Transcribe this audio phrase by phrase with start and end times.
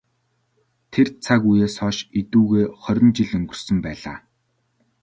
[0.91, 4.17] Тэр цаг үеэс хойш эдүгээ хорин жил өнгөрсөн байлаа.